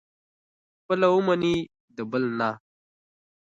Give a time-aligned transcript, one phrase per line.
[0.79, 1.55] خپله ومني،
[1.95, 2.49] د بل نه.